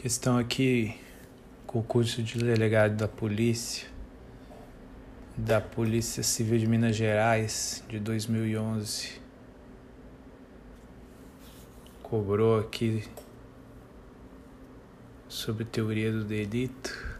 Questão 0.00 0.38
aqui, 0.38 0.98
concurso 1.66 2.22
de 2.22 2.38
delegado 2.38 2.96
da 2.96 3.06
polícia, 3.06 3.86
da 5.36 5.60
Polícia 5.60 6.22
Civil 6.22 6.58
de 6.58 6.66
Minas 6.66 6.96
Gerais, 6.96 7.84
de 7.86 8.00
2011. 8.00 9.20
Cobrou 12.02 12.60
aqui 12.60 13.04
sobre 15.28 15.66
teoria 15.66 16.10
do 16.10 16.24
delito 16.24 17.18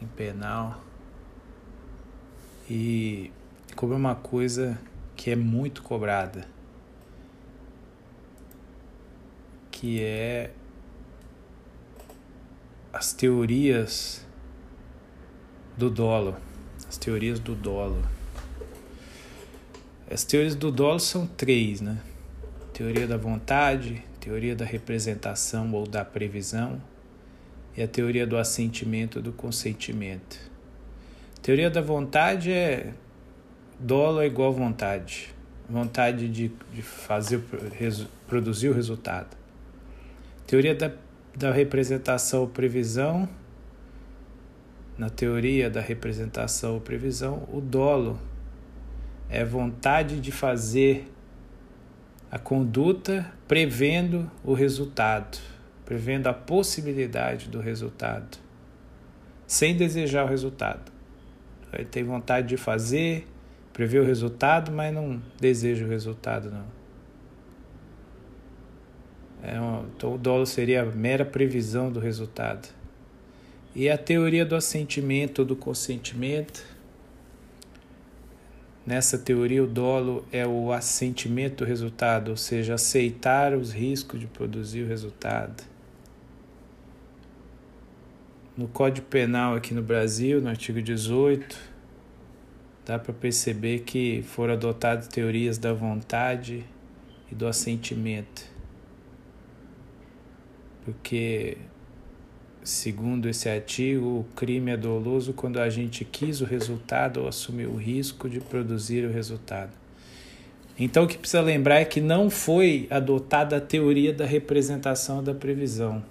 em 0.00 0.06
penal 0.06 0.80
e 2.70 3.32
cobrou 3.74 3.98
uma 3.98 4.14
coisa 4.14 4.80
que 5.16 5.32
é 5.32 5.34
muito 5.34 5.82
cobrada, 5.82 6.46
que 9.72 10.00
é 10.00 10.52
as 12.96 13.12
teorias 13.12 14.24
do 15.76 15.90
dolo, 15.90 16.34
as 16.88 16.96
teorias 16.96 17.38
do 17.38 17.54
dolo. 17.54 18.02
As 20.10 20.24
teorias 20.24 20.54
do 20.54 20.72
dolo 20.72 20.98
são 20.98 21.26
três, 21.26 21.82
né? 21.82 21.98
Teoria 22.72 23.06
da 23.06 23.18
vontade, 23.18 24.02
teoria 24.18 24.56
da 24.56 24.64
representação 24.64 25.70
ou 25.74 25.86
da 25.86 26.06
previsão 26.06 26.80
e 27.76 27.82
a 27.82 27.88
teoria 27.88 28.26
do 28.26 28.38
assentimento 28.38 29.20
do 29.20 29.30
consentimento. 29.30 30.38
Teoria 31.42 31.68
da 31.68 31.82
vontade 31.82 32.50
é 32.50 32.94
dolo 33.78 34.22
é 34.22 34.26
igual 34.26 34.54
vontade, 34.54 35.34
vontade 35.68 36.30
de, 36.30 36.50
de 36.72 36.80
fazer 36.80 37.42
produzir 38.26 38.70
o 38.70 38.72
resultado. 38.72 39.36
Teoria 40.46 40.74
da 40.74 40.90
da 41.36 41.52
representação 41.52 42.40
ou 42.40 42.48
previsão, 42.48 43.28
na 44.96 45.10
teoria 45.10 45.68
da 45.68 45.82
representação 45.82 46.74
ou 46.74 46.80
previsão, 46.80 47.46
o 47.52 47.60
dolo 47.60 48.18
é 49.28 49.44
vontade 49.44 50.18
de 50.18 50.32
fazer 50.32 51.12
a 52.30 52.38
conduta 52.38 53.30
prevendo 53.46 54.30
o 54.42 54.54
resultado, 54.54 55.38
prevendo 55.84 56.26
a 56.26 56.32
possibilidade 56.32 57.50
do 57.50 57.60
resultado, 57.60 58.38
sem 59.46 59.76
desejar 59.76 60.24
o 60.24 60.28
resultado. 60.28 60.90
Ele 61.70 61.84
tem 61.84 62.02
vontade 62.02 62.48
de 62.48 62.56
fazer, 62.56 63.28
prever 63.74 64.00
o 64.00 64.04
resultado, 64.04 64.72
mas 64.72 64.94
não 64.94 65.20
deseja 65.38 65.84
o 65.84 65.88
resultado, 65.88 66.50
não. 66.50 66.64
É 69.48 69.60
um, 69.60 69.86
então, 69.96 70.14
o 70.14 70.18
dolo 70.18 70.44
seria 70.44 70.82
a 70.82 70.84
mera 70.84 71.24
previsão 71.24 71.92
do 71.92 72.00
resultado. 72.00 72.68
E 73.76 73.88
a 73.88 73.96
teoria 73.96 74.44
do 74.44 74.56
assentimento 74.56 75.42
ou 75.42 75.44
do 75.44 75.54
consentimento. 75.54 76.64
Nessa 78.84 79.16
teoria, 79.16 79.62
o 79.62 79.66
dolo 79.66 80.26
é 80.32 80.44
o 80.44 80.72
assentimento 80.72 81.58
do 81.58 81.64
resultado, 81.64 82.30
ou 82.30 82.36
seja, 82.36 82.74
aceitar 82.74 83.54
os 83.54 83.72
riscos 83.72 84.18
de 84.18 84.26
produzir 84.26 84.82
o 84.82 84.88
resultado. 84.88 85.62
No 88.56 88.66
Código 88.66 89.06
Penal 89.06 89.54
aqui 89.54 89.72
no 89.72 89.82
Brasil, 89.82 90.40
no 90.40 90.48
artigo 90.48 90.82
18, 90.82 91.56
dá 92.84 92.98
para 92.98 93.12
perceber 93.12 93.80
que 93.80 94.22
foram 94.22 94.54
adotadas 94.54 95.06
teorias 95.06 95.56
da 95.56 95.72
vontade 95.72 96.64
e 97.30 97.34
do 97.34 97.46
assentimento 97.46 98.55
porque, 100.86 101.58
segundo 102.62 103.28
esse 103.28 103.48
artigo, 103.48 104.20
o 104.20 104.26
crime 104.36 104.70
é 104.70 104.76
doloso 104.76 105.32
quando 105.32 105.58
a 105.58 105.68
gente 105.68 106.04
quis 106.04 106.40
o 106.40 106.44
resultado 106.44 107.22
ou 107.22 107.28
assumiu 107.28 107.70
o 107.70 107.76
risco 107.76 108.28
de 108.28 108.38
produzir 108.38 109.04
o 109.04 109.10
resultado. 109.10 109.72
Então, 110.78 111.02
o 111.02 111.08
que 111.08 111.18
precisa 111.18 111.42
lembrar 111.42 111.80
é 111.80 111.84
que 111.84 112.00
não 112.00 112.30
foi 112.30 112.86
adotada 112.88 113.56
a 113.56 113.60
teoria 113.60 114.12
da 114.12 114.24
representação 114.24 115.24
da 115.24 115.34
previsão. 115.34 116.04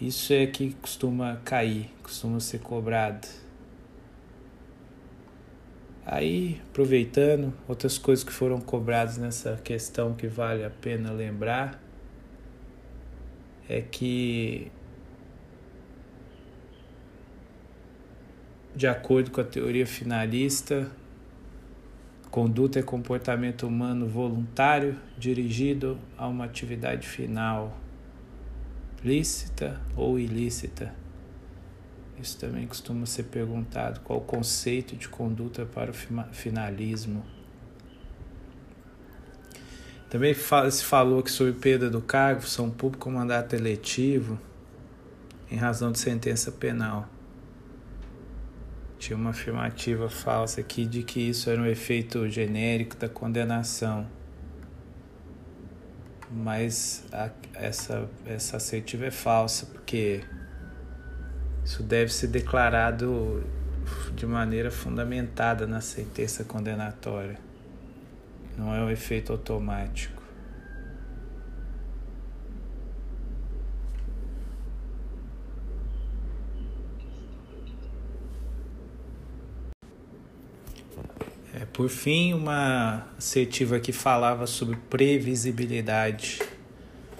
Isso 0.00 0.32
é 0.32 0.46
que 0.46 0.72
costuma 0.80 1.42
cair, 1.44 1.90
costuma 2.02 2.40
ser 2.40 2.60
cobrado. 2.60 3.28
Aí, 6.06 6.58
aproveitando, 6.70 7.52
outras 7.68 7.98
coisas 7.98 8.24
que 8.24 8.32
foram 8.32 8.62
cobradas 8.62 9.18
nessa 9.18 9.60
questão 9.62 10.14
que 10.14 10.26
vale 10.26 10.64
a 10.64 10.70
pena 10.70 11.12
lembrar 11.12 11.89
é 13.70 13.80
que, 13.80 14.68
de 18.74 18.88
acordo 18.88 19.30
com 19.30 19.40
a 19.40 19.44
teoria 19.44 19.86
finalista, 19.86 20.90
conduta 22.32 22.80
é 22.80 22.82
comportamento 22.82 23.68
humano 23.68 24.08
voluntário 24.08 24.98
dirigido 25.16 25.96
a 26.18 26.26
uma 26.26 26.46
atividade 26.46 27.06
final, 27.06 27.78
lícita 29.04 29.80
ou 29.96 30.18
ilícita. 30.18 30.92
Isso 32.20 32.36
também 32.40 32.66
costuma 32.66 33.06
ser 33.06 33.22
perguntado. 33.24 34.00
Qual 34.00 34.18
o 34.18 34.22
conceito 34.22 34.96
de 34.96 35.08
conduta 35.08 35.64
para 35.64 35.92
o 35.92 35.94
finalismo? 36.32 37.24
Também 40.10 40.34
se 40.34 40.84
falou 40.84 41.22
que 41.22 41.30
sob 41.30 41.52
perda 41.52 41.88
do 41.88 42.02
cargo, 42.02 42.40
função 42.40 42.68
pública 42.68 43.08
ou 43.08 43.14
mandato 43.14 43.54
eletivo, 43.54 44.36
em 45.48 45.54
razão 45.54 45.92
de 45.92 46.00
sentença 46.00 46.50
penal. 46.50 47.08
Tinha 48.98 49.16
uma 49.16 49.30
afirmativa 49.30 50.10
falsa 50.10 50.60
aqui 50.60 50.84
de 50.84 51.04
que 51.04 51.20
isso 51.20 51.48
era 51.48 51.62
um 51.62 51.64
efeito 51.64 52.28
genérico 52.28 52.96
da 52.96 53.08
condenação. 53.08 54.04
Mas 56.28 57.04
a, 57.12 57.30
essa, 57.54 58.10
essa 58.26 58.56
assertiva 58.56 59.06
é 59.06 59.10
falsa, 59.12 59.66
porque 59.66 60.22
isso 61.64 61.84
deve 61.84 62.12
ser 62.12 62.26
declarado 62.26 63.44
de 64.16 64.26
maneira 64.26 64.72
fundamentada 64.72 65.68
na 65.68 65.80
sentença 65.80 66.42
condenatória 66.42 67.49
não 68.60 68.74
é 68.74 68.84
um 68.84 68.90
efeito 68.90 69.32
automático. 69.32 70.20
É, 81.54 81.64
por 81.72 81.88
fim, 81.88 82.34
uma 82.34 83.06
assertiva 83.16 83.80
que 83.80 83.92
falava 83.92 84.46
sobre 84.46 84.76
previsibilidade 84.76 86.38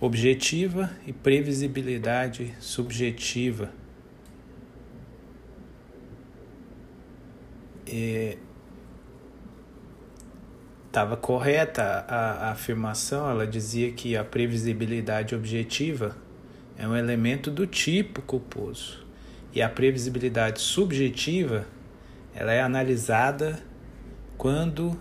objetiva 0.00 0.90
e 1.04 1.12
previsibilidade 1.12 2.54
subjetiva. 2.60 3.72
É, 7.86 8.38
estava 10.94 11.16
correta 11.16 12.04
a, 12.06 12.16
a, 12.46 12.50
afirmação, 12.52 13.28
ela 13.28 13.44
dizia 13.44 13.90
que 13.90 14.16
a 14.16 14.22
previsibilidade 14.22 15.34
objetiva 15.34 16.16
é 16.78 16.86
um 16.86 16.94
elemento 16.94 17.50
do 17.50 17.66
tipo 17.66 18.22
culposo 18.22 19.04
e 19.52 19.60
a 19.60 19.68
previsibilidade 19.68 20.60
subjetiva 20.60 21.66
ela 22.32 22.52
é 22.52 22.62
analisada 22.62 23.60
quando 24.38 24.96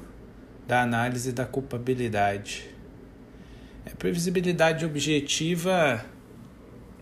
da 0.68 0.82
análise 0.82 1.32
da 1.32 1.46
culpabilidade. 1.46 2.68
A 3.86 3.96
previsibilidade 3.96 4.84
objetiva 4.84 6.04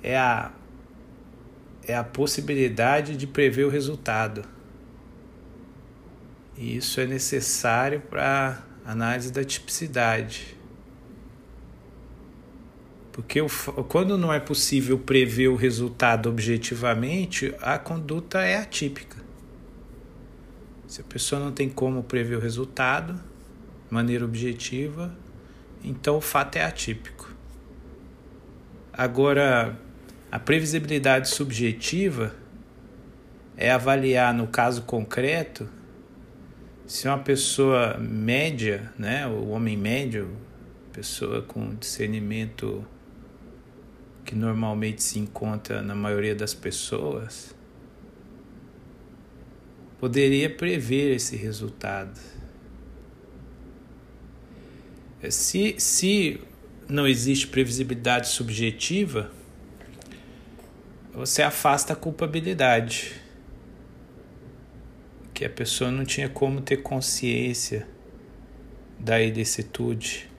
é 0.04 0.18
a 0.18 0.52
é 1.88 1.96
a 1.96 2.04
possibilidade 2.04 3.16
de 3.16 3.26
prever 3.26 3.64
o 3.64 3.70
resultado. 3.70 4.44
E 6.58 6.76
isso 6.76 7.00
é 7.00 7.06
necessário 7.08 8.02
para 8.02 8.70
análise 8.86 9.32
da 9.32 9.44
tipicidade. 9.44 10.58
Porque 13.12 13.40
quando 13.90 14.18
não 14.18 14.32
é 14.32 14.40
possível 14.40 14.98
prever 14.98 15.50
o 15.50 15.56
resultado 15.56 16.30
objetivamente, 16.30 17.54
a 17.62 17.78
conduta 17.78 18.42
é 18.42 18.58
atípica. 18.58 19.18
Se 20.88 21.02
a 21.02 21.04
pessoa 21.04 21.40
não 21.40 21.52
tem 21.52 21.70
como 21.70 22.04
prever 22.04 22.38
o 22.38 22.40
resultado 22.40 23.14
de 23.14 23.94
maneira 23.94 24.24
objetiva, 24.24 25.14
então 25.84 26.18
o 26.18 26.22
fato 26.22 26.56
é 26.56 26.64
atípico. 26.64 27.30
Agora, 28.94 29.78
a 30.32 30.40
previsibilidade 30.40 31.30
subjetiva 31.30 32.34
é 33.58 33.72
avaliar 33.72 34.34
no 34.34 34.48
caso 34.48 34.84
concreto 34.84 35.70
se 36.92 37.08
uma 37.08 37.20
pessoa 37.20 37.98
média, 37.98 38.92
né, 39.00 39.26
o 39.26 39.48
homem 39.48 39.78
médio, 39.78 40.36
pessoa 40.92 41.42
com 41.42 41.74
discernimento 41.74 42.86
que 44.26 44.36
normalmente 44.36 45.02
se 45.02 45.18
encontra 45.18 45.82
na 45.82 45.96
maioria 45.96 46.36
das 46.36 46.54
pessoas, 46.54 47.56
poderia 50.02 50.50
prever 50.50 51.16
esse 51.16 51.38
resultado. 51.38 52.20
Se, 55.30 55.76
se 55.78 56.42
não 56.90 57.08
existe 57.08 57.48
previsibilidade 57.48 58.28
subjetiva, 58.28 59.32
você 61.14 61.42
afasta 61.42 61.94
a 61.94 61.96
culpabilidade. 61.96 63.21
Que 65.42 65.46
a 65.46 65.50
pessoa 65.50 65.90
não 65.90 66.06
tinha 66.06 66.30
como 66.30 66.62
ter 66.62 66.84
consciência 66.84 67.88
da 69.00 69.20
ilicitude. 69.20 70.30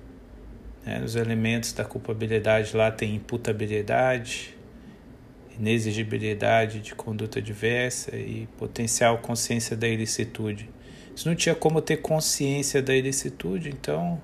Né? 0.87 1.03
Os 1.05 1.17
elementos 1.17 1.73
da 1.73 1.85
culpabilidade 1.85 2.77
lá 2.77 2.89
tem 2.89 3.17
imputabilidade, 3.17 4.57
inexigibilidade 5.59 6.79
de 6.79 6.95
conduta 6.95 7.43
diversa 7.43 8.15
e 8.15 8.47
potencial 8.57 9.19
consciência 9.19 9.77
da 9.77 9.89
ilicitude. 9.89 10.71
Se 11.17 11.27
não 11.27 11.35
tinha 11.35 11.57
como 11.57 11.83
ter 11.83 11.97
consciência 11.97 12.81
da 12.81 12.95
ilicitude, 12.95 13.71
então 13.71 14.23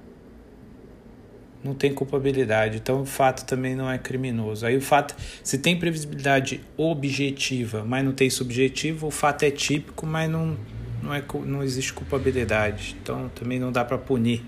não 1.69 1.75
tem 1.75 1.93
culpabilidade. 1.93 2.79
Então 2.79 3.03
o 3.03 3.07
fato 3.07 3.45
também 3.45 3.77
não 3.77 3.91
é 3.91 3.99
criminoso. 3.99 4.67
Aí 4.67 4.77
o 4.77 4.81
fato, 4.81 5.15
se 5.45 5.59
tem 5.59 5.79
previsibilidade 5.79 6.61
objetiva, 6.77 7.85
mas 7.85 8.05
não 8.05 8.13
tem 8.13 8.31
subjetivo, 8.31 9.07
o 9.07 9.11
fato 9.11 9.43
é 9.45 9.51
típico, 9.51 10.07
mas 10.07 10.31
não, 10.31 10.57
não, 11.03 11.15
é, 11.15 11.23
não 11.45 11.63
existe 11.63 11.93
culpabilidade. 11.93 12.97
Então 13.01 13.31
também 13.35 13.61
não 13.61 13.71
dá 13.71 13.85
para 13.85 13.99
punir. 13.99 14.43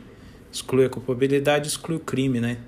Exclui 0.53 0.87
a 0.87 0.89
culpabilidade, 0.89 1.69
exclui 1.69 1.99
o 1.99 2.01
crime, 2.01 2.41
né? 2.41 2.59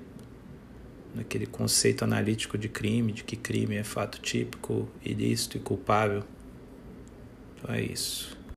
Naquele 1.15 1.45
conceito 1.45 2.03
analítico 2.03 2.57
de 2.57 2.69
crime, 2.69 3.11
de 3.11 3.23
que 3.23 3.35
crime 3.35 3.75
é 3.75 3.83
fato 3.83 4.19
típico, 4.21 4.87
ilícito 5.03 5.57
e 5.57 5.59
culpável. 5.59 6.23
Então 7.57 7.75
é 7.75 7.81
isso. 7.81 8.37